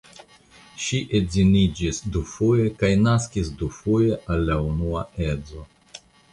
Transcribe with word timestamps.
Ŝi 0.85 1.01
edziniĝis 1.19 1.99
dufoje 2.15 2.73
kaj 2.81 2.91
naskis 3.09 3.53
dufoje 3.63 4.19
al 4.37 4.45
la 4.51 4.59
unua 4.73 5.07
edzo. 5.31 5.71